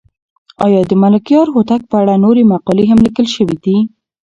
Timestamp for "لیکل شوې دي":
3.07-3.77